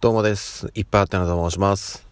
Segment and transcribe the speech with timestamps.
[0.00, 0.70] どうもです。
[0.76, 2.06] いっぱいあってなと申します。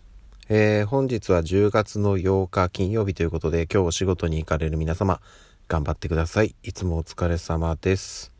[0.48, 5.20] えー、本日は10月の8日金曜日ということで、今日お仕事に行かれる皆様、
[5.68, 6.56] 頑張ってください。
[6.64, 8.32] いつもお疲れ様です。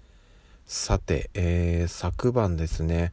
[0.66, 3.12] さて、えー、昨晩ですね、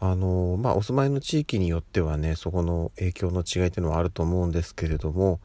[0.00, 5.38] あのー、まあ、お住まいの地域によってはね、そこの影響の違いっていうのはあると思うんですけれども、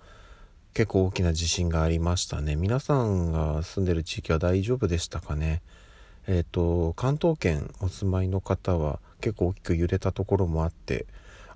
[0.74, 2.56] 結構大きな地震がありましたね。
[2.56, 5.62] 皆さんが住んでる地域は大丈夫でしたかね？
[6.28, 11.08] えっ、ー、と、関東圏お住まいの方は結構大きく揺れたところもあって、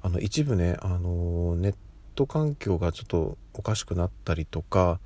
[0.01, 1.75] あの、一部ね、あの、ネッ
[2.15, 4.99] ト環境がちょっとおかしくなったりとか、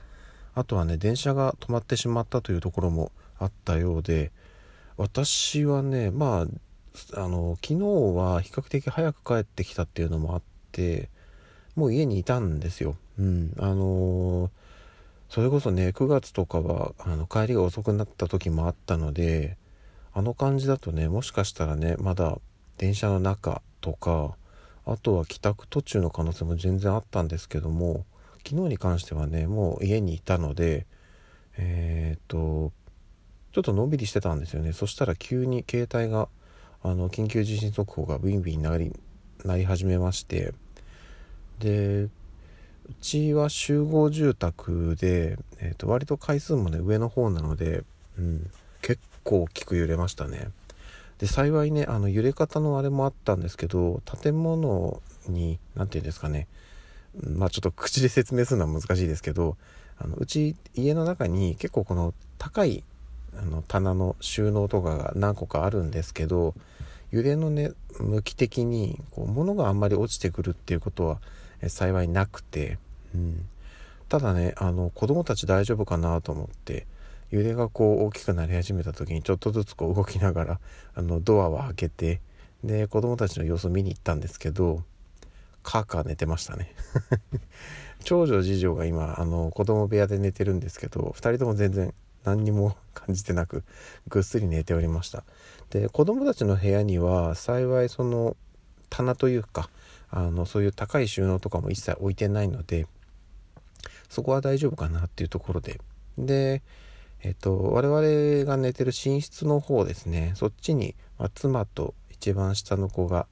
[0.56, 4.32] あとはね、電車が止まってしまったというところもあったようで、
[4.96, 6.48] 私はね、ま
[7.16, 7.86] あ、あの、昨日
[8.16, 11.10] は比較的早く帰ってきたっていうのもあって、
[11.76, 12.96] もう家にいたんですよ。
[13.20, 13.54] うん。
[13.58, 14.50] あのー
[15.34, 19.58] それこそね9月とかはあの帰りが遅くなった時もあったので
[20.14, 22.38] あの感じだとねもしかしたらねまだ
[22.78, 24.36] 電車の中とか
[24.86, 28.06] あとは帰宅途中の可能性も全然あったんですけども
[28.46, 30.86] 昨日に関してはねもう家にいたので
[31.58, 32.72] えー、っと
[33.54, 34.74] ちょっとのんびりしてたんですよね。
[34.74, 36.28] そしたら急に携帯が
[36.82, 38.92] あの緊急地震速報がビンビンなり
[39.46, 40.54] なり始めまして。
[41.60, 42.10] で
[42.86, 47.84] うちは集合住宅で、えー、と割と回数もね上の方なので、
[48.18, 50.50] うん、結構大きく揺れましたね。
[51.24, 56.50] で幸いねあの揺れ方のあれもあったんですけど建物に何て言うんですかね
[57.18, 59.56] まあちょっと口で説明するのは難しいですけど
[59.98, 62.84] あのうち家の中に結構この高い
[63.38, 66.56] あの棚の収納とかが何個かあるんですけど
[67.10, 67.72] 揺れのね
[68.02, 71.22] 向き的にこう物があんまり落ちてくるっていうことは
[71.70, 72.80] 幸いなくて、
[73.16, 73.46] うん、
[74.10, 76.86] ただねあの子供たち大丈夫かなと思って
[77.34, 80.60] 揺れがこう大きくなり始めた時にちょっとずつこう動きながら
[80.94, 82.22] あのドアを開けて
[82.64, 84.84] で子供たちの様子を見に行ったんですけど
[85.64, 86.76] カーカー寝てましたね。
[88.06, 91.92] 長女次女が今あの子供部屋で寝てるんですけど2人とも全然
[92.24, 93.64] 何にも感じてなく
[94.10, 95.24] ぐっすり寝ておりました。
[95.72, 98.38] で子供たちの部屋には幸いその
[98.92, 99.72] 棚というか
[100.12, 102.86] あのそういう高い収納とかも一切置いてないので
[104.08, 105.82] そこは大丈夫かなっていうところで。
[106.16, 106.62] で
[107.24, 113.28] えっと我々が寝てる寝室の方ですねそっちに、まあ、妻と一番下の子が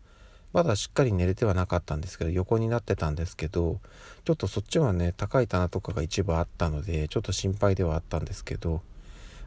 [0.53, 3.79] まだしっかり寝れてはなかったんですけど横になってたんですけど
[4.25, 8.81] ちょっとそっちはね高い棚とかが一部あったのでちょっと心配ではあったんですけど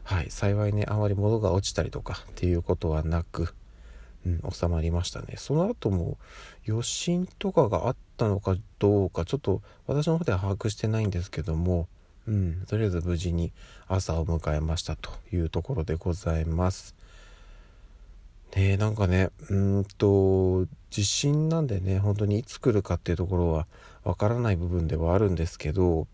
[0.03, 3.53] はい幸いねあまり物が落ちたりとかっていうことはなく
[4.25, 5.35] うん、収まりましたね。
[5.37, 6.17] その後も
[6.67, 11.87] 余震とかがあったのかどうかちょっと私の方では把握してないんですけども、
[12.27, 13.51] うん、とりあえず無事に
[13.87, 16.95] 朝を迎えましたというところでございます。
[18.55, 23.67] ねなんかねうんと地震なんでね本当にいつ来るかっていうところは
[24.03, 26.07] わからない部分ではあるんですけど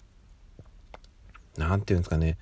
[1.58, 2.38] 何て言うんですかね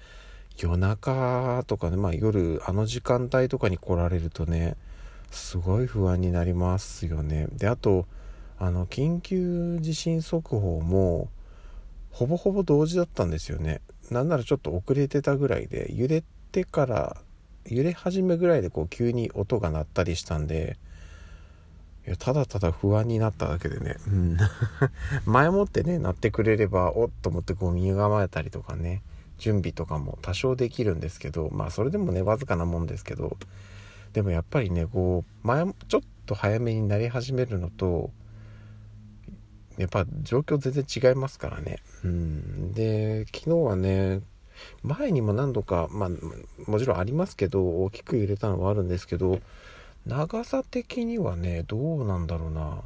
[0.57, 4.75] 夜中とかねまあ夜あの時間帯とかに来られるとね
[5.31, 7.47] すごい不安になりますよね。
[7.51, 8.07] であと
[8.57, 11.29] あの緊急地震速報も
[12.11, 13.81] ほぼほぼ同時だったんですよね。
[14.11, 17.17] なんならちょっと遅れてたぐらいで揺れてから
[17.65, 20.77] 揺れ始めぐらいでこう急に音が鳴ったりしたんで
[22.07, 24.37] いやただただ不安になっただけでね、うん、
[25.25, 29.03] 前もってね鳴ってくれればおっと思ってこう身構えたりとかね
[29.37, 33.37] 準備とかも多少できるんですけどまあそれでもねわずかなもんですけど
[34.13, 38.11] でもやっぱりねこう前ちょっと早めになり始めるのと
[39.79, 41.77] やっぱ状況全然違いますからね。
[42.03, 44.21] うん、で昨日はね
[44.83, 46.09] 前にも何度か、まあ、
[46.69, 49.39] もちろんありますけど大きく揺れたのはあるんですけど
[50.05, 52.81] 長さ的にはねどうなんだろうな。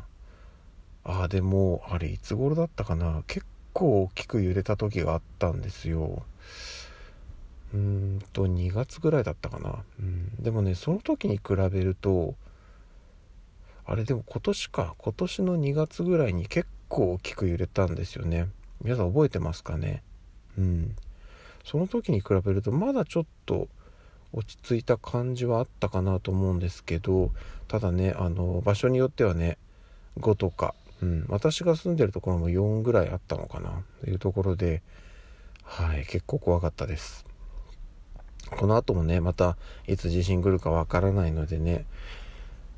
[1.05, 3.23] ああでもあれいつ頃だったかな。
[3.27, 6.23] 結構大きく揺れた時があったんですよ。
[7.73, 12.35] うーんと2月ぐらいだったかな、うん、でもねその時に比べると
[13.85, 14.95] あれでも今年か。
[14.97, 18.47] 今年の2月ぐらいに結構大きく揺れたんですよね。
[18.83, 20.03] 皆さん覚えてますかね？
[20.59, 20.95] うん。
[21.65, 23.67] その時に比べるとまだちょっと
[24.31, 27.31] 落ち着いた感じはあったかなと思うんですけど
[27.67, 29.57] ただねあの場所によってはね
[30.19, 33.81] 5とか、うん、私が住んでるところも4ぐらいあったのかな？
[34.01, 34.83] というところで
[35.63, 37.25] はい結構怖かったです。
[38.51, 39.57] この後もね、また
[39.87, 41.85] いつ地震来るかわからないのでね、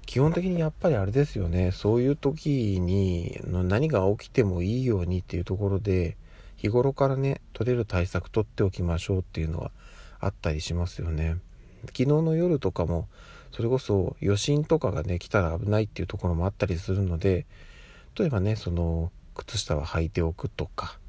[0.05, 6.17] 基本的にやっぱりあれですよね、そういう時に何が起きてもいいようにっていうところで、
[6.57, 9.71] 日頃からね、取れる対策取っておきましょうっていうのは
[10.19, 11.37] あったりしますよね。
[11.87, 13.07] 昨日の夜とかも
[13.51, 17.45] それこそ余震とかがね来たら危ないっていうところもあったりするので
[18.17, 20.99] 例えばねその靴下は履いておくとか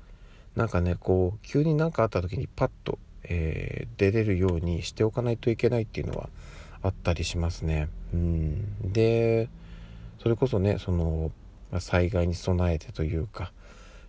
[0.54, 6.28] 何かねこう急に何かあった時にパッと、えー、出れるようにしておかないといけないっていうのは
[6.86, 7.88] あったりしますね。
[8.12, 8.92] うん。
[8.92, 9.48] で
[10.20, 11.30] それこそねその
[11.78, 13.52] 災害に備えてというか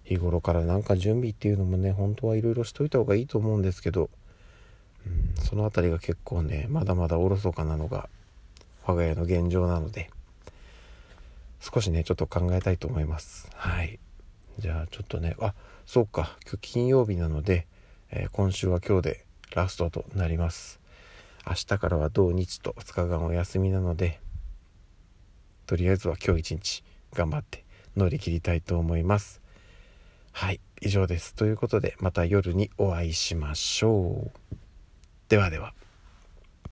[0.04, 4.10] 日頃からなんか準備っていうのもね本当はいろいろしといた方がいいと思うんですけど、
[5.06, 8.10] うん、その辺りが結構ねまだまだおろそかなのが
[8.86, 10.10] 我が家の現状なので
[11.60, 13.50] 少しねちょっと考えたいと思います。
[13.54, 14.00] はい。
[14.60, 15.54] じゃあちょっとねあ
[15.86, 16.38] そうか。
[16.44, 17.68] 今日金曜日なので、
[18.12, 20.80] えー、今週は今日でラストとなります。
[21.48, 24.20] 明日からは土日と2日間お休みなので
[25.66, 26.84] とりあえずは今日一日
[27.14, 27.64] 頑張って
[27.96, 29.42] 乗り切りたいと思います。
[30.34, 31.34] はい以上です。
[31.34, 34.56] ということでまた夜にお会いしましょう。
[35.30, 35.74] ではでは。